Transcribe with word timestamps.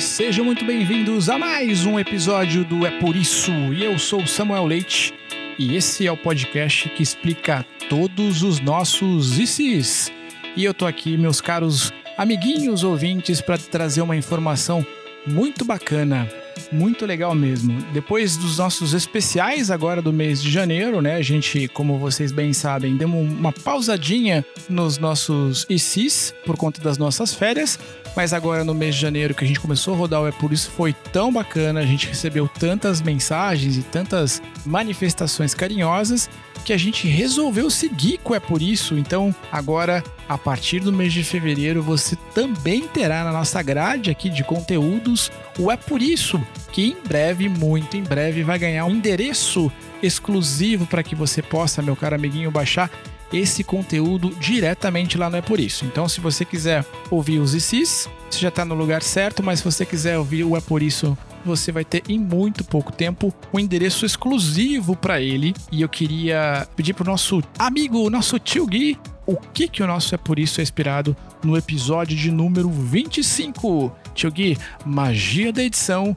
Sejam 0.00 0.44
muito 0.44 0.64
bem-vindos 0.64 1.28
a 1.28 1.38
mais 1.38 1.86
um 1.86 1.96
episódio 1.96 2.64
do 2.64 2.84
É 2.84 2.90
Por 2.98 3.14
Isso. 3.14 3.52
E 3.72 3.84
eu 3.84 4.00
sou 4.00 4.26
Samuel 4.26 4.66
Leite 4.66 5.14
e 5.56 5.76
esse 5.76 6.06
é 6.06 6.10
o 6.10 6.16
podcast 6.16 6.88
que 6.88 7.04
explica 7.04 7.64
todos 7.88 8.42
os 8.42 8.58
nossos 8.58 9.38
ICs. 9.38 10.10
E 10.56 10.64
eu 10.64 10.74
tô 10.74 10.86
aqui, 10.86 11.16
meus 11.16 11.40
caros 11.40 11.92
amiguinhos 12.18 12.82
ouvintes, 12.82 13.40
para 13.40 13.56
trazer 13.56 14.02
uma 14.02 14.16
informação 14.16 14.84
muito 15.24 15.64
bacana 15.64 16.28
muito 16.72 17.06
legal 17.06 17.34
mesmo. 17.34 17.76
Depois 17.92 18.36
dos 18.36 18.58
nossos 18.58 18.94
especiais 18.94 19.70
agora 19.70 20.00
do 20.00 20.12
mês 20.12 20.42
de 20.42 20.50
janeiro, 20.50 21.00
né? 21.00 21.16
A 21.16 21.22
gente, 21.22 21.68
como 21.68 21.98
vocês 21.98 22.32
bem 22.32 22.52
sabem, 22.52 22.96
deu 22.96 23.08
uma 23.08 23.52
pausadinha 23.52 24.44
nos 24.68 24.98
nossos 24.98 25.66
ICs 25.68 26.34
por 26.44 26.56
conta 26.56 26.80
das 26.80 26.98
nossas 26.98 27.34
férias. 27.34 27.78
Mas 28.16 28.32
agora 28.32 28.64
no 28.64 28.74
mês 28.74 28.96
de 28.96 29.00
janeiro 29.00 29.34
que 29.34 29.44
a 29.44 29.46
gente 29.46 29.60
começou 29.60 29.94
a 29.94 29.96
rodar 29.96 30.22
o 30.22 30.26
É 30.26 30.32
Por 30.32 30.52
Isso 30.52 30.70
foi 30.70 30.92
tão 30.92 31.32
bacana, 31.32 31.80
a 31.80 31.86
gente 31.86 32.08
recebeu 32.08 32.48
tantas 32.48 33.00
mensagens 33.00 33.76
e 33.76 33.82
tantas 33.82 34.42
manifestações 34.66 35.54
carinhosas 35.54 36.28
que 36.64 36.72
a 36.72 36.76
gente 36.76 37.08
resolveu 37.08 37.70
seguir 37.70 38.18
com 38.18 38.34
É 38.34 38.40
Por 38.40 38.60
Isso. 38.60 38.98
Então, 38.98 39.34
agora, 39.50 40.02
a 40.28 40.36
partir 40.36 40.80
do 40.80 40.92
mês 40.92 41.12
de 41.12 41.24
fevereiro, 41.24 41.82
você 41.82 42.16
também 42.34 42.86
terá 42.86 43.24
na 43.24 43.32
nossa 43.32 43.62
grade 43.62 44.10
aqui 44.10 44.28
de 44.28 44.44
conteúdos 44.44 45.30
o 45.58 45.70
É 45.70 45.76
Por 45.76 46.02
Isso, 46.02 46.40
que 46.70 46.86
em 46.86 46.96
breve, 47.06 47.48
muito 47.48 47.96
em 47.96 48.02
breve, 48.02 48.42
vai 48.42 48.58
ganhar 48.58 48.84
um 48.84 48.92
endereço 48.92 49.70
exclusivo 50.02 50.86
para 50.86 51.02
que 51.02 51.14
você 51.14 51.42
possa, 51.42 51.82
meu 51.82 51.96
caro 51.96 52.14
amiguinho, 52.14 52.50
baixar 52.50 52.90
esse 53.32 53.62
conteúdo 53.62 54.30
diretamente 54.40 55.16
lá 55.16 55.30
no 55.30 55.36
É 55.36 55.42
Por 55.42 55.60
Isso. 55.60 55.84
Então, 55.84 56.08
se 56.08 56.20
você 56.20 56.44
quiser 56.44 56.84
ouvir 57.10 57.38
os 57.38 57.54
ICs, 57.54 58.08
você 58.28 58.40
já 58.40 58.48
está 58.48 58.64
no 58.64 58.74
lugar 58.74 59.02
certo, 59.02 59.42
mas 59.42 59.60
se 59.60 59.64
você 59.64 59.86
quiser 59.86 60.18
ouvir 60.18 60.44
o 60.44 60.56
É 60.56 60.60
Por 60.60 60.82
Isso 60.82 61.16
você 61.44 61.72
vai 61.72 61.84
ter 61.84 62.02
em 62.08 62.18
muito 62.18 62.62
pouco 62.64 62.92
tempo 62.92 63.32
um 63.52 63.58
endereço 63.58 64.04
exclusivo 64.04 64.94
para 64.94 65.20
ele. 65.20 65.54
E 65.72 65.82
eu 65.82 65.88
queria 65.88 66.68
pedir 66.76 66.92
pro 66.92 67.04
nosso 67.04 67.42
amigo, 67.58 68.10
nosso 68.10 68.38
tio 68.38 68.66
Gui, 68.66 68.98
o 69.26 69.36
que 69.36 69.68
que 69.68 69.82
o 69.82 69.86
nosso 69.86 70.14
é 70.14 70.18
por 70.18 70.38
isso 70.38 70.60
é 70.60 70.62
inspirado 70.62 71.16
no 71.42 71.56
episódio 71.56 72.16
de 72.16 72.30
número 72.30 72.68
25. 72.68 73.92
Tio 74.14 74.30
Gui, 74.30 74.58
magia 74.84 75.52
da 75.52 75.62
edição. 75.62 76.16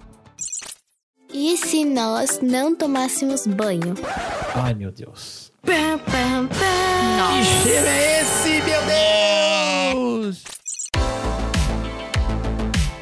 E 1.33 1.57
se 1.57 1.83
nós 1.83 2.39
não 2.43 2.75
tomássemos 2.75 3.47
banho? 3.47 3.95
Ai, 4.53 4.75
meu 4.75 4.91
Deus. 4.91 5.51
Pam, 5.63 5.97
pam, 5.97 6.47
pam. 6.47 7.17
Nossa. 7.17 7.37
Que 7.37 7.63
cheiro 7.63 7.87
é 7.87 8.21
esse, 8.21 8.49
meu 8.61 8.81
Deus? 10.21 10.43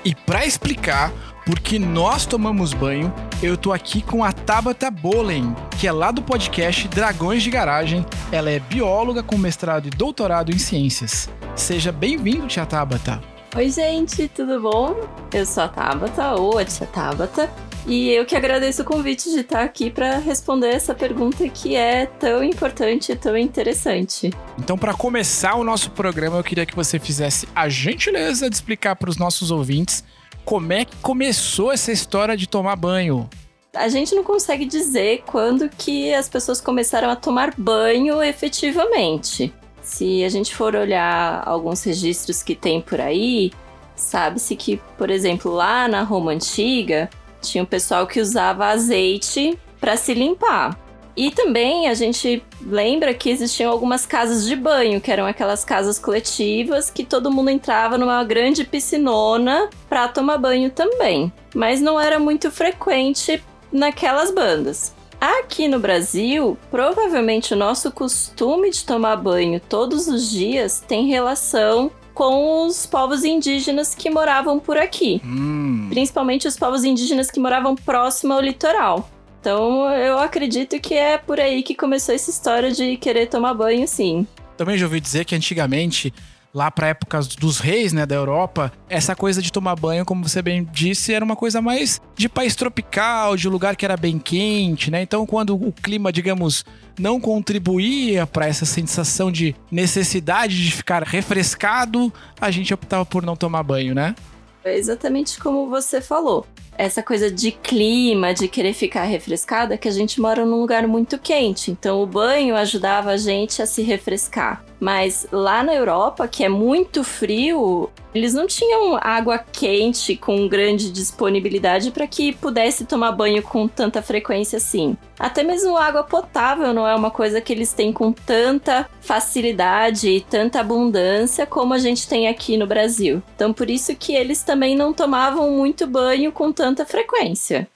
E 0.06 0.16
para 0.16 0.46
explicar 0.46 1.12
porque 1.46 1.78
nós 1.78 2.26
tomamos 2.26 2.74
banho, 2.74 3.14
eu 3.44 3.58
tô 3.58 3.74
aqui 3.74 4.02
com 4.02 4.24
a 4.24 4.32
Tabata 4.32 4.90
Bolen, 4.90 5.54
que 5.78 5.86
é 5.86 5.92
lá 5.92 6.10
do 6.12 6.22
podcast 6.22 6.88
Dragões 6.88 7.44
de 7.44 7.50
Garagem. 7.50 8.06
Ela 8.32 8.50
é 8.50 8.60
bióloga 8.60 9.22
com 9.22 9.38
mestrado 9.38 9.88
e 9.88 9.90
doutorado 9.90 10.52
em 10.54 10.58
ciências. 10.58 11.30
Seja 11.54 11.92
bem-vindo, 11.92 12.48
tia 12.48 12.66
Tabata. 12.66 13.22
Oi, 13.58 13.70
gente, 13.70 14.30
tudo 14.30 14.62
bom? 14.62 14.96
Eu 15.34 15.46
sou 15.46 15.64
a 15.64 15.68
Tabata, 15.68 16.36
ou 16.36 16.58
a 16.58 16.64
tia 16.64 16.88
Tabata, 16.88 17.50
e 17.88 18.10
eu 18.12 18.26
que 18.26 18.36
agradeço 18.36 18.82
o 18.84 18.86
convite 18.86 19.30
de 19.32 19.40
estar 19.40 19.64
aqui 19.64 19.90
para 19.90 20.18
responder 20.20 20.70
essa 20.70 20.94
pergunta 20.94 21.48
que 21.50 21.76
é 21.76 22.06
tão 22.06 22.44
importante 22.44 23.12
e 23.12 23.16
tão 23.16 23.36
interessante. 23.36 24.32
Então, 24.58 24.78
para 24.78 24.94
começar 24.94 25.56
o 25.56 25.64
nosso 25.64 25.92
programa, 25.92 26.38
eu 26.38 26.44
queria 26.44 26.66
que 26.66 26.76
você 26.76 27.00
fizesse 27.00 27.48
a 27.56 27.68
gentileza 27.68 28.50
de 28.50 28.56
explicar 28.56 28.96
para 28.96 29.10
os 29.10 29.18
nossos 29.18 29.52
ouvintes 29.52 30.04
como 30.44 30.74
é 30.74 30.86
que 30.86 30.96
começou 30.98 31.72
essa 31.72 31.92
história 31.92 32.36
de 32.36 32.48
tomar 32.48 32.76
banho? 32.76 33.30
A 33.74 33.88
gente 33.88 34.14
não 34.14 34.24
consegue 34.24 34.66
dizer 34.66 35.24
quando 35.26 35.70
que 35.70 36.14
as 36.14 36.28
pessoas 36.28 36.60
começaram 36.60 37.10
a 37.10 37.16
tomar 37.16 37.54
banho 37.58 38.22
efetivamente. 38.22 39.54
Se 39.82 40.24
a 40.24 40.30
gente 40.30 40.54
for 40.54 40.76
olhar 40.76 41.42
alguns 41.46 41.84
registros 41.84 42.44
que 42.44 42.56
tem 42.56 42.82
por 42.82 43.00
aí, 43.00 43.52
sabe-se 43.96 44.56
que, 44.56 44.82
por 44.98 45.10
exemplo, 45.10 45.52
lá 45.52 45.88
na 45.88 46.04
Roma 46.04 46.32
antiga, 46.32 47.10
tinha 47.42 47.64
um 47.64 47.68
pessoal 47.68 48.08
que 48.08 48.22
usava 48.22 48.68
azeite 48.68 49.58
para 49.80 49.98
se 49.98 50.14
limpar. 50.14 50.78
E 51.16 51.30
também 51.30 51.90
a 51.90 51.94
gente 51.94 52.42
lembra 52.62 53.14
que 53.14 53.30
existiam 53.30 53.72
algumas 53.72 54.06
casas 54.06 54.46
de 54.46 54.56
banho, 54.56 55.02
que 55.02 55.12
eram 55.12 55.26
aquelas 55.26 55.66
casas 55.66 56.00
coletivas 56.00 56.90
que 56.90 57.04
todo 57.04 57.32
mundo 57.32 57.50
entrava 57.50 57.98
numa 57.98 58.24
grande 58.24 58.64
piscinona 58.64 59.70
para 59.90 60.08
tomar 60.08 60.38
banho 60.38 60.70
também. 60.70 61.32
Mas 61.54 61.82
não 61.82 62.00
era 62.00 62.18
muito 62.18 62.50
frequente 62.50 63.44
naquelas 63.72 64.32
bandas. 64.32 64.94
Aqui 65.20 65.68
no 65.68 65.80
Brasil, 65.80 66.58
provavelmente 66.72 67.54
o 67.54 67.58
nosso 67.58 67.92
costume 67.92 68.72
de 68.72 68.84
tomar 68.84 69.18
banho 69.18 69.60
todos 69.60 70.08
os 70.08 70.32
dias 70.32 70.84
tem 70.88 71.08
relação 71.08 71.92
com 72.22 72.68
os 72.68 72.86
povos 72.86 73.24
indígenas 73.24 73.96
que 73.96 74.08
moravam 74.08 74.60
por 74.60 74.78
aqui. 74.78 75.20
Hum. 75.26 75.88
Principalmente 75.90 76.48
os 76.48 76.56
povos 76.56 76.84
indígenas 76.84 77.32
que 77.32 77.40
moravam 77.40 77.76
próximo 77.76 78.32
ao 78.32 78.40
litoral. 78.40 79.10
Então 79.40 79.90
eu 79.90 80.20
acredito 80.20 80.80
que 80.80 80.94
é 80.94 81.18
por 81.18 81.40
aí 81.40 81.64
que 81.64 81.74
começou 81.74 82.14
essa 82.14 82.30
história 82.30 82.70
de 82.72 82.96
querer 82.98 83.26
tomar 83.26 83.56
banho, 83.56 83.88
sim. 83.88 84.28
Também 84.56 84.78
já 84.78 84.86
ouvi 84.86 85.00
dizer 85.00 85.26
que 85.26 85.34
antigamente 85.34 86.14
lá 86.54 86.70
para 86.70 86.88
épocas 86.88 87.28
dos 87.28 87.60
reis, 87.60 87.94
né, 87.94 88.06
da 88.06 88.16
Europa, 88.16 88.72
essa 88.90 89.16
coisa 89.16 89.42
de 89.42 89.52
tomar 89.52 89.76
banho, 89.76 90.06
como 90.06 90.28
você 90.28 90.42
bem 90.42 90.68
disse, 90.72 91.14
era 91.14 91.24
uma 91.24 91.36
coisa 91.36 91.62
mais 91.62 92.02
de 92.16 92.28
país 92.28 92.56
tropical, 92.56 93.38
de 93.38 93.48
lugar 93.48 93.76
que 93.76 93.86
era 93.86 93.96
bem 93.96 94.20
quente, 94.20 94.92
né? 94.92 95.02
Então, 95.02 95.26
quando 95.26 95.56
o 95.56 95.72
clima, 95.72 96.12
digamos, 96.12 96.66
não 97.00 97.20
contribuía 97.20 98.28
para 98.28 98.48
essa 98.48 98.66
sensação 98.66 99.32
de 99.32 99.56
necessidade 99.72 100.64
de 100.64 100.72
ficar 100.72 101.04
refrescado, 101.04 102.12
a 102.40 102.52
gente 102.52 102.74
optava 102.74 103.06
por 103.06 103.24
não 103.24 103.36
tomar 103.36 103.64
banho, 103.64 103.96
né? 103.96 104.16
É 104.64 104.78
exatamente 104.78 105.40
como 105.40 105.70
você 105.70 106.02
falou 106.02 106.46
essa 106.78 107.04
coisa 107.04 107.30
de 107.30 107.52
clima, 107.52 108.34
de 108.34 108.48
querer 108.48 108.74
ficar 108.74 109.04
refrescada, 109.04 109.78
que 109.78 109.88
a 109.88 109.92
gente 109.92 110.20
mora 110.20 110.46
num 110.46 110.60
lugar 110.60 110.88
muito 110.88 111.18
quente. 111.20 111.72
Então 111.72 112.02
o 112.02 112.06
banho 112.06 112.56
ajudava 112.56 113.12
a 113.12 113.18
gente 113.18 113.62
a 113.62 113.66
se 113.66 113.82
refrescar. 113.82 114.64
Mas 114.80 115.28
lá 115.32 115.64
na 115.64 115.74
Europa, 115.76 116.28
que 116.28 116.44
é 116.44 116.50
muito 116.50 117.04
frio, 117.04 117.90
eles 118.14 118.34
não 118.34 118.46
tinham 118.46 118.98
água 119.02 119.38
quente 119.40 120.16
com 120.16 120.48
grande 120.48 120.92
disponibilidade 120.92 121.92
para 121.92 122.06
que 122.06 122.34
pudesse 122.34 122.86
tomar 122.86 123.12
banho 123.14 123.42
com 123.42 123.68
tanta 123.68 124.02
frequência 124.02 124.58
assim. 124.58 124.98
Até 125.18 125.44
mesmo 125.44 125.78
água 125.78 126.04
potável 126.04 126.74
não 126.74 126.88
é 126.88 126.96
uma 126.96 127.12
coisa 127.12 127.40
que 127.40 127.54
eles 127.54 127.74
têm 127.74 127.94
com 127.94 128.12
tanta 128.12 128.90
facilidade 129.00 130.10
e 130.10 130.22
tanta 130.22 130.60
abundância 130.60 131.46
como 131.46 131.74
a 131.74 131.78
gente 131.78 132.08
tem 132.08 132.28
aqui 132.28 132.58
no 132.58 132.68
Brasil. 132.68 133.22
Então 133.36 133.54
por 133.54 133.70
isso 133.70 133.96
que 133.96 134.14
eles 134.14 134.44
também 134.44 134.76
não 134.76 134.94
tomavam 134.94 135.52
muito 135.52 135.88
banho 135.88 136.32
com 136.32 136.52
tanta 136.52 136.86
frequência. 136.86 137.68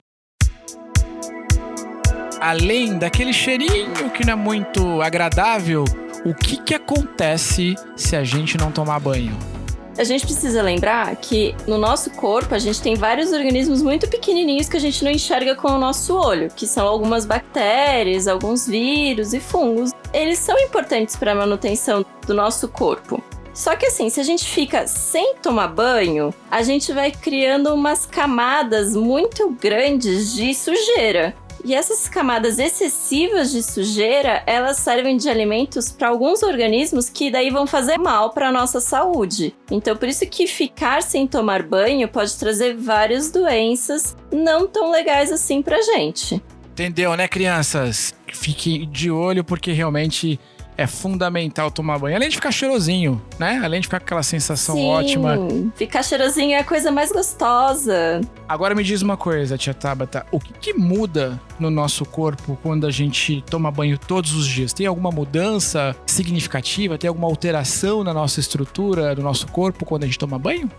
Além 2.38 2.98
daquele 2.98 3.32
cheirinho 3.32 4.10
que 4.10 4.24
não 4.24 4.34
é 4.34 4.36
muito 4.36 5.00
agradável, 5.00 5.84
o 6.24 6.34
que, 6.34 6.58
que 6.58 6.74
acontece 6.74 7.74
se 7.96 8.14
a 8.14 8.22
gente 8.22 8.58
não 8.58 8.70
tomar 8.70 9.00
banho? 9.00 9.55
A 9.98 10.04
gente 10.04 10.26
precisa 10.26 10.60
lembrar 10.60 11.16
que 11.16 11.54
no 11.66 11.78
nosso 11.78 12.10
corpo 12.10 12.54
a 12.54 12.58
gente 12.58 12.82
tem 12.82 12.94
vários 12.94 13.32
organismos 13.32 13.80
muito 13.80 14.06
pequenininhos 14.06 14.68
que 14.68 14.76
a 14.76 14.80
gente 14.80 15.02
não 15.02 15.10
enxerga 15.10 15.54
com 15.54 15.68
o 15.68 15.78
nosso 15.78 16.14
olho, 16.14 16.50
que 16.54 16.66
são 16.66 16.86
algumas 16.86 17.24
bactérias, 17.24 18.28
alguns 18.28 18.66
vírus 18.66 19.32
e 19.32 19.40
fungos. 19.40 19.92
Eles 20.12 20.38
são 20.38 20.58
importantes 20.58 21.16
para 21.16 21.32
a 21.32 21.34
manutenção 21.34 22.04
do 22.26 22.34
nosso 22.34 22.68
corpo. 22.68 23.22
Só 23.54 23.74
que 23.74 23.86
assim, 23.86 24.10
se 24.10 24.20
a 24.20 24.22
gente 24.22 24.44
fica 24.44 24.86
sem 24.86 25.36
tomar 25.36 25.68
banho, 25.68 26.32
a 26.50 26.62
gente 26.62 26.92
vai 26.92 27.10
criando 27.10 27.72
umas 27.72 28.04
camadas 28.04 28.94
muito 28.94 29.48
grandes 29.58 30.34
de 30.34 30.54
sujeira. 30.54 31.34
E 31.66 31.74
essas 31.74 32.08
camadas 32.08 32.60
excessivas 32.60 33.50
de 33.50 33.60
sujeira, 33.60 34.40
elas 34.46 34.76
servem 34.76 35.16
de 35.16 35.28
alimentos 35.28 35.90
para 35.90 36.06
alguns 36.06 36.44
organismos 36.44 37.10
que 37.10 37.28
daí 37.28 37.50
vão 37.50 37.66
fazer 37.66 37.98
mal 37.98 38.30
para 38.30 38.50
a 38.50 38.52
nossa 38.52 38.78
saúde. 38.80 39.52
Então, 39.68 39.96
por 39.96 40.08
isso 40.08 40.24
que 40.28 40.46
ficar 40.46 41.02
sem 41.02 41.26
tomar 41.26 41.64
banho 41.64 42.06
pode 42.06 42.38
trazer 42.38 42.76
várias 42.76 43.32
doenças 43.32 44.16
não 44.32 44.68
tão 44.68 44.92
legais 44.92 45.32
assim 45.32 45.60
pra 45.60 45.82
gente. 45.82 46.40
Entendeu, 46.70 47.16
né, 47.16 47.26
crianças? 47.26 48.14
Fiquem 48.32 48.88
de 48.88 49.10
olho 49.10 49.42
porque 49.42 49.72
realmente 49.72 50.38
é 50.76 50.86
fundamental 50.86 51.70
tomar 51.70 51.98
banho. 51.98 52.16
Além 52.16 52.28
de 52.28 52.36
ficar 52.36 52.52
cheirosinho, 52.52 53.20
né? 53.38 53.60
Além 53.64 53.80
de 53.80 53.86
ficar 53.86 54.00
com 54.00 54.04
aquela 54.04 54.22
sensação 54.22 54.76
Sim, 54.76 54.86
ótima. 54.86 55.36
Ficar 55.74 56.02
cheirosinho 56.02 56.52
é 56.52 56.58
a 56.58 56.64
coisa 56.64 56.92
mais 56.92 57.10
gostosa. 57.10 58.20
Agora 58.48 58.74
me 58.74 58.84
diz 58.84 59.02
uma 59.02 59.16
coisa, 59.16 59.56
tia 59.56 59.74
Tabata. 59.74 60.26
O 60.30 60.38
que, 60.38 60.52
que 60.52 60.74
muda 60.74 61.40
no 61.58 61.70
nosso 61.70 62.04
corpo 62.04 62.58
quando 62.62 62.86
a 62.86 62.90
gente 62.90 63.42
toma 63.48 63.70
banho 63.70 63.98
todos 63.98 64.34
os 64.34 64.46
dias? 64.46 64.72
Tem 64.72 64.86
alguma 64.86 65.10
mudança 65.10 65.96
significativa? 66.06 66.98
Tem 66.98 67.08
alguma 67.08 67.26
alteração 67.26 68.04
na 68.04 68.12
nossa 68.12 68.40
estrutura, 68.40 69.14
no 69.14 69.22
nosso 69.22 69.46
corpo 69.48 69.84
quando 69.84 70.04
a 70.04 70.06
gente 70.06 70.18
toma 70.18 70.38
banho? 70.38 70.70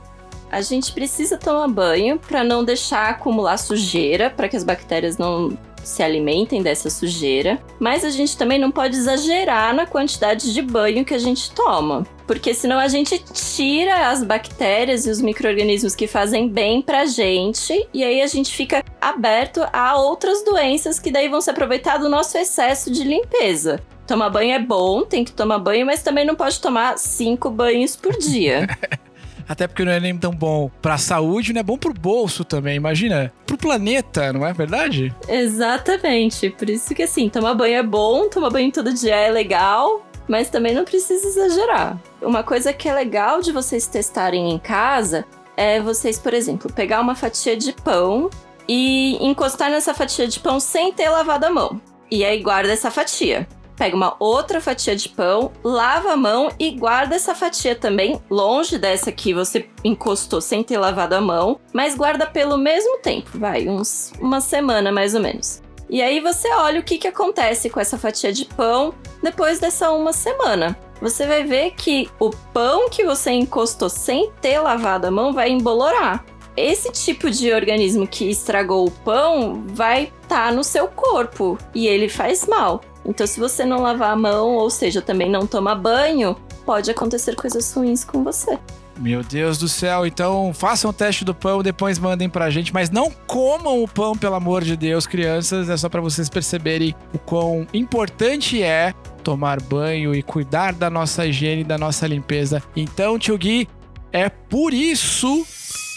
A 0.49 0.61
gente 0.61 0.93
precisa 0.93 1.37
tomar 1.37 1.67
banho 1.67 2.17
para 2.17 2.43
não 2.43 2.63
deixar 2.63 3.09
acumular 3.09 3.57
sujeira, 3.57 4.29
para 4.29 4.47
que 4.47 4.55
as 4.55 4.63
bactérias 4.63 5.17
não 5.17 5.57
se 5.87 6.03
alimentem 6.03 6.61
dessa 6.61 6.89
sujeira, 6.89 7.59
mas 7.79 8.03
a 8.03 8.09
gente 8.09 8.37
também 8.37 8.59
não 8.59 8.71
pode 8.71 8.95
exagerar 8.95 9.73
na 9.73 9.85
quantidade 9.85 10.53
de 10.53 10.61
banho 10.61 11.05
que 11.05 11.13
a 11.13 11.19
gente 11.19 11.51
toma, 11.51 12.03
porque 12.25 12.53
senão 12.53 12.77
a 12.77 12.87
gente 12.87 13.17
tira 13.33 14.09
as 14.09 14.23
bactérias 14.23 15.05
e 15.05 15.09
os 15.09 15.21
micro-organismos 15.21 15.95
que 15.95 16.07
fazem 16.07 16.49
bem 16.49 16.81
pra 16.81 17.05
gente, 17.05 17.87
e 17.93 18.03
aí 18.03 18.21
a 18.21 18.27
gente 18.27 18.53
fica 18.53 18.83
aberto 18.99 19.65
a 19.71 19.97
outras 19.97 20.43
doenças 20.43 20.99
que 20.99 21.11
daí 21.11 21.29
vão 21.29 21.41
se 21.41 21.49
aproveitar 21.49 21.97
do 21.97 22.09
nosso 22.09 22.37
excesso 22.37 22.91
de 22.91 23.03
limpeza. 23.03 23.81
Tomar 24.05 24.29
banho 24.29 24.53
é 24.53 24.59
bom, 24.59 25.03
tem 25.03 25.23
que 25.23 25.33
tomar 25.33 25.59
banho, 25.59 25.85
mas 25.85 26.01
também 26.01 26.25
não 26.25 26.35
pode 26.35 26.59
tomar 26.61 26.97
cinco 26.97 27.49
banhos 27.49 27.95
por 27.95 28.17
dia. 28.17 28.67
Até 29.47 29.67
porque 29.67 29.85
não 29.85 29.91
é 29.91 29.99
nem 29.99 30.17
tão 30.17 30.31
bom 30.31 30.69
pra 30.81 30.97
saúde, 30.97 31.53
não 31.53 31.61
é 31.61 31.63
bom 31.63 31.77
pro 31.77 31.93
bolso 31.93 32.43
também, 32.43 32.75
imagina. 32.75 33.31
Pro 33.45 33.57
planeta, 33.57 34.33
não 34.33 34.45
é 34.45 34.53
verdade? 34.53 35.13
Exatamente. 35.27 36.49
Por 36.49 36.69
isso 36.69 36.93
que 36.93 37.03
assim, 37.03 37.29
tomar 37.29 37.53
banho 37.53 37.75
é 37.75 37.83
bom, 37.83 38.27
tomar 38.27 38.49
banho 38.49 38.71
todo 38.71 38.93
dia 38.93 39.15
é 39.15 39.31
legal, 39.31 40.05
mas 40.27 40.49
também 40.49 40.73
não 40.73 40.83
precisa 40.83 41.27
exagerar. 41.27 41.97
Uma 42.21 42.43
coisa 42.43 42.73
que 42.73 42.89
é 42.89 42.93
legal 42.93 43.41
de 43.41 43.51
vocês 43.51 43.87
testarem 43.87 44.51
em 44.51 44.59
casa 44.59 45.25
é 45.55 45.79
vocês, 45.79 46.19
por 46.19 46.33
exemplo, 46.33 46.71
pegar 46.71 47.01
uma 47.01 47.15
fatia 47.15 47.55
de 47.55 47.73
pão 47.73 48.29
e 48.67 49.17
encostar 49.25 49.71
nessa 49.71 49.93
fatia 49.93 50.27
de 50.27 50.39
pão 50.39 50.59
sem 50.59 50.91
ter 50.91 51.09
lavado 51.09 51.45
a 51.45 51.49
mão. 51.49 51.81
E 52.11 52.23
aí 52.23 52.41
guarda 52.41 52.71
essa 52.71 52.91
fatia 52.91 53.47
pega 53.77 53.95
uma 53.95 54.15
outra 54.19 54.59
fatia 54.59 54.95
de 54.95 55.07
pão, 55.07 55.51
lava 55.63 56.11
a 56.11 56.17
mão 56.17 56.49
e 56.59 56.71
guarda 56.71 57.15
essa 57.15 57.35
fatia 57.35 57.75
também 57.75 58.19
longe 58.29 58.77
dessa 58.77 59.11
que 59.11 59.33
você 59.33 59.69
encostou 59.83 60.41
sem 60.41 60.63
ter 60.63 60.77
lavado 60.77 61.15
a 61.15 61.21
mão, 61.21 61.59
mas 61.71 61.95
guarda 61.95 62.25
pelo 62.25 62.57
mesmo 62.57 62.97
tempo, 62.97 63.37
vai, 63.37 63.69
uns 63.69 64.11
uma 64.19 64.41
semana 64.41 64.91
mais 64.91 65.13
ou 65.13 65.21
menos. 65.21 65.61
E 65.89 66.01
aí 66.01 66.19
você 66.19 66.51
olha 66.53 66.81
o 66.81 66.83
que, 66.83 66.97
que 66.97 67.07
acontece 67.07 67.69
com 67.69 67.79
essa 67.79 67.97
fatia 67.97 68.33
de 68.33 68.43
pão 68.43 68.93
depois 69.23 69.59
dessa 69.59 69.91
uma 69.91 70.11
semana. 70.11 70.77
Você 71.01 71.25
vai 71.27 71.43
ver 71.43 71.71
que 71.71 72.09
o 72.19 72.31
pão 72.51 72.89
que 72.89 73.05
você 73.05 73.31
encostou 73.31 73.87
sem 73.87 74.31
ter 74.41 74.59
lavado 74.59 75.07
a 75.07 75.11
mão 75.11 75.31
vai 75.31 75.49
embolorar. 75.49 76.25
Esse 76.57 76.91
tipo 76.91 77.29
de 77.29 77.53
organismo 77.53 78.07
que 78.07 78.29
estragou 78.29 78.87
o 78.87 78.91
pão 78.91 79.63
vai 79.67 80.11
estar 80.23 80.47
tá 80.47 80.51
no 80.51 80.63
seu 80.63 80.87
corpo 80.87 81.55
e 81.73 81.87
ele 81.87 82.09
faz 82.09 82.47
mal. 82.47 82.81
Então, 83.07 83.25
se 83.25 83.39
você 83.39 83.63
não 83.63 83.81
lavar 83.81 84.11
a 84.11 84.15
mão, 84.15 84.55
ou 84.55 84.69
seja, 84.69 85.01
também 85.01 85.29
não 85.29 85.47
tomar 85.47 85.75
banho, 85.75 86.35
pode 86.65 86.91
acontecer 86.91 87.35
coisas 87.35 87.73
ruins 87.73 88.03
com 88.03 88.23
você. 88.23 88.59
Meu 88.99 89.23
Deus 89.23 89.57
do 89.59 89.69
céu, 89.69 90.07
então 90.07 90.51
façam 90.53 90.89
o 90.89 90.93
teste 90.93 91.23
do 91.23 91.33
pão, 91.33 91.61
depois 91.61 91.99
mandem 91.99 92.27
pra 92.27 92.49
gente, 92.49 92.73
mas 92.73 92.89
não 92.89 93.11
comam 93.27 93.83
o 93.83 93.87
pão, 93.87 94.17
pelo 94.17 94.33
amor 94.33 94.63
de 94.63 94.75
Deus, 94.75 95.05
crianças, 95.05 95.69
é 95.69 95.77
só 95.77 95.87
para 95.87 96.01
vocês 96.01 96.27
perceberem 96.29 96.95
o 97.13 97.19
quão 97.19 97.67
importante 97.73 98.61
é 98.63 98.93
tomar 99.23 99.61
banho 99.61 100.15
e 100.15 100.23
cuidar 100.23 100.73
da 100.73 100.89
nossa 100.89 101.27
higiene, 101.27 101.63
da 101.63 101.77
nossa 101.77 102.07
limpeza. 102.07 102.61
Então, 102.75 103.19
tio 103.19 103.37
Gui, 103.37 103.69
é 104.11 104.29
por 104.29 104.73
isso 104.73 105.45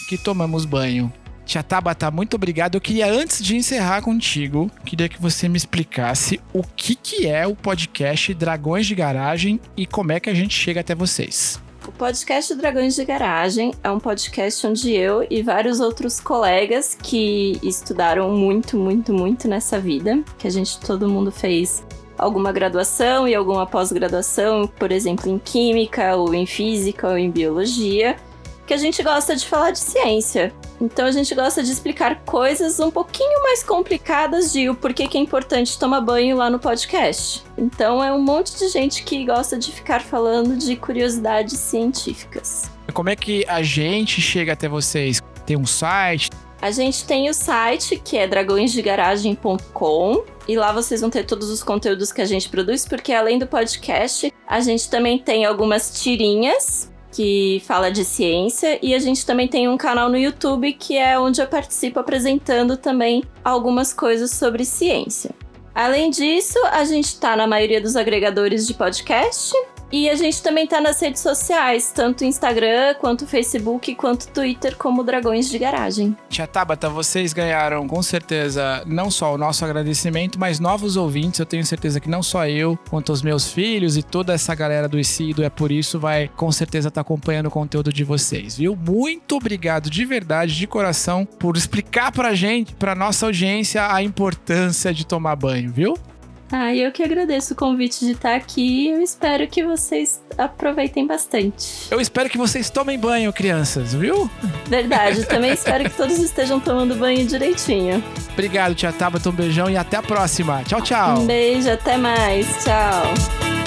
que 0.08 0.18
tomamos 0.18 0.66
banho. 0.66 1.10
Tia 1.50 1.64
Tabata, 1.64 2.12
muito 2.12 2.34
obrigado. 2.34 2.76
Eu 2.76 2.80
queria, 2.80 3.12
antes 3.12 3.42
de 3.42 3.56
encerrar 3.56 4.02
contigo, 4.02 4.70
queria 4.86 5.08
que 5.08 5.20
você 5.20 5.48
me 5.48 5.56
explicasse 5.56 6.40
o 6.52 6.62
que, 6.62 6.94
que 6.94 7.26
é 7.26 7.44
o 7.44 7.56
podcast 7.56 8.32
Dragões 8.34 8.86
de 8.86 8.94
Garagem 8.94 9.60
e 9.76 9.84
como 9.84 10.12
é 10.12 10.20
que 10.20 10.30
a 10.30 10.32
gente 10.34 10.54
chega 10.54 10.78
até 10.78 10.94
vocês. 10.94 11.60
O 11.88 11.90
podcast 11.90 12.54
Dragões 12.54 12.94
de 12.94 13.04
Garagem 13.04 13.74
é 13.82 13.90
um 13.90 13.98
podcast 13.98 14.64
onde 14.64 14.92
eu 14.92 15.26
e 15.28 15.42
vários 15.42 15.80
outros 15.80 16.20
colegas 16.20 16.96
que 17.02 17.58
estudaram 17.64 18.30
muito, 18.30 18.76
muito, 18.76 19.12
muito 19.12 19.48
nessa 19.48 19.76
vida, 19.80 20.22
que 20.38 20.46
a 20.46 20.50
gente 20.50 20.78
todo 20.78 21.08
mundo 21.08 21.32
fez 21.32 21.84
alguma 22.16 22.52
graduação 22.52 23.26
e 23.26 23.34
alguma 23.34 23.66
pós-graduação, 23.66 24.68
por 24.68 24.92
exemplo, 24.92 25.28
em 25.28 25.36
química 25.36 26.14
ou 26.14 26.32
em 26.32 26.46
física 26.46 27.08
ou 27.08 27.18
em 27.18 27.28
biologia, 27.28 28.14
que 28.68 28.72
a 28.72 28.76
gente 28.76 29.02
gosta 29.02 29.34
de 29.34 29.44
falar 29.44 29.72
de 29.72 29.80
ciência. 29.80 30.54
Então 30.80 31.06
a 31.06 31.12
gente 31.12 31.34
gosta 31.34 31.62
de 31.62 31.70
explicar 31.70 32.22
coisas 32.24 32.80
um 32.80 32.90
pouquinho 32.90 33.42
mais 33.42 33.62
complicadas 33.62 34.52
de 34.52 34.70
o 34.70 34.74
porquê 34.74 35.06
que 35.06 35.18
é 35.18 35.20
importante 35.20 35.78
tomar 35.78 36.00
banho 36.00 36.36
lá 36.36 36.48
no 36.48 36.58
podcast. 36.58 37.44
Então 37.58 38.02
é 38.02 38.12
um 38.12 38.20
monte 38.20 38.58
de 38.58 38.68
gente 38.68 39.02
que 39.04 39.24
gosta 39.26 39.58
de 39.58 39.70
ficar 39.70 40.00
falando 40.00 40.56
de 40.56 40.76
curiosidades 40.76 41.58
científicas. 41.58 42.70
Como 42.94 43.10
é 43.10 43.16
que 43.16 43.44
a 43.46 43.62
gente 43.62 44.20
chega 44.20 44.54
até 44.54 44.68
vocês? 44.68 45.22
Tem 45.44 45.56
um 45.56 45.66
site? 45.66 46.30
A 46.62 46.70
gente 46.70 47.04
tem 47.04 47.30
o 47.30 47.34
site 47.34 47.96
que 48.02 48.18
é 48.18 48.26
dragõesdegaragem.com 48.26 50.24
e 50.46 50.56
lá 50.56 50.72
vocês 50.72 51.00
vão 51.00 51.08
ter 51.08 51.24
todos 51.24 51.48
os 51.48 51.62
conteúdos 51.62 52.12
que 52.12 52.20
a 52.20 52.26
gente 52.26 52.48
produz, 52.50 52.86
porque 52.86 53.14
além 53.14 53.38
do 53.38 53.46
podcast, 53.46 54.32
a 54.46 54.60
gente 54.60 54.90
também 54.90 55.18
tem 55.18 55.46
algumas 55.46 56.02
tirinhas 56.02 56.89
que 57.12 57.62
fala 57.66 57.90
de 57.90 58.04
ciência, 58.04 58.78
e 58.82 58.94
a 58.94 58.98
gente 58.98 59.26
também 59.26 59.48
tem 59.48 59.68
um 59.68 59.76
canal 59.76 60.08
no 60.08 60.16
YouTube 60.16 60.72
que 60.72 60.96
é 60.96 61.18
onde 61.18 61.40
eu 61.40 61.46
participo 61.46 61.98
apresentando 62.00 62.76
também 62.76 63.24
algumas 63.44 63.92
coisas 63.92 64.30
sobre 64.30 64.64
ciência. 64.64 65.30
Além 65.74 66.10
disso, 66.10 66.58
a 66.72 66.84
gente 66.84 67.06
está 67.06 67.36
na 67.36 67.46
maioria 67.46 67.80
dos 67.80 67.96
agregadores 67.96 68.66
de 68.66 68.74
podcast 68.74 69.54
e 69.92 70.08
a 70.08 70.14
gente 70.14 70.42
também 70.42 70.66
tá 70.66 70.80
nas 70.80 71.00
redes 71.00 71.20
sociais, 71.20 71.92
tanto 71.94 72.24
Instagram, 72.24 72.94
quanto 73.00 73.26
Facebook, 73.26 73.94
quanto 73.94 74.28
Twitter, 74.28 74.76
como 74.76 75.02
Dragões 75.02 75.48
de 75.48 75.58
Garagem. 75.58 76.16
Tia 76.28 76.46
Tabata, 76.46 76.88
vocês 76.88 77.32
ganharam 77.32 77.86
com 77.88 78.02
certeza 78.02 78.82
não 78.86 79.10
só 79.10 79.34
o 79.34 79.38
nosso 79.38 79.64
agradecimento, 79.64 80.38
mas 80.38 80.60
novos 80.60 80.96
ouvintes. 80.96 81.40
Eu 81.40 81.46
tenho 81.46 81.64
certeza 81.64 82.00
que 82.00 82.08
não 82.08 82.22
só 82.22 82.46
eu, 82.46 82.78
quanto 82.88 83.12
os 83.12 83.22
meus 83.22 83.52
filhos 83.52 83.96
e 83.96 84.02
toda 84.02 84.32
essa 84.32 84.54
galera 84.54 84.88
do 84.88 84.98
ICI 84.98 85.34
do 85.34 85.42
É 85.42 85.50
Por 85.50 85.72
Isso 85.72 85.98
vai 85.98 86.28
com 86.36 86.50
certeza 86.52 86.88
estar 86.88 87.02
tá 87.02 87.06
acompanhando 87.06 87.46
o 87.46 87.50
conteúdo 87.50 87.92
de 87.92 88.04
vocês, 88.04 88.56
viu? 88.56 88.76
Muito 88.76 89.36
obrigado 89.36 89.90
de 89.90 90.04
verdade, 90.04 90.54
de 90.54 90.66
coração, 90.66 91.26
por 91.26 91.56
explicar 91.56 92.12
pra 92.12 92.34
gente, 92.34 92.74
pra 92.74 92.94
nossa 92.94 93.26
audiência, 93.26 93.92
a 93.92 94.02
importância 94.02 94.94
de 94.94 95.04
tomar 95.04 95.36
banho, 95.36 95.72
viu? 95.72 95.96
Ah, 96.52 96.74
eu 96.74 96.90
que 96.90 97.02
agradeço 97.02 97.54
o 97.54 97.56
convite 97.56 98.04
de 98.04 98.12
estar 98.12 98.34
aqui. 98.34 98.88
Eu 98.88 99.00
espero 99.00 99.46
que 99.46 99.62
vocês 99.62 100.20
aproveitem 100.36 101.06
bastante. 101.06 101.86
Eu 101.90 102.00
espero 102.00 102.28
que 102.28 102.36
vocês 102.36 102.68
tomem 102.68 102.98
banho, 102.98 103.32
crianças, 103.32 103.94
viu? 103.94 104.28
Verdade. 104.66 105.24
Também 105.30 105.52
espero 105.52 105.84
que 105.88 105.96
todos 105.96 106.18
estejam 106.18 106.58
tomando 106.58 106.96
banho 106.96 107.24
direitinho. 107.24 108.02
Obrigado, 108.32 108.74
tia 108.74 108.92
Tabata. 108.92 109.28
Um 109.28 109.32
beijão 109.32 109.70
e 109.70 109.76
até 109.76 109.96
a 109.96 110.02
próxima. 110.02 110.64
Tchau, 110.64 110.80
tchau. 110.80 111.20
Um 111.20 111.26
beijo, 111.26 111.70
até 111.70 111.96
mais. 111.96 112.46
Tchau. 112.64 113.59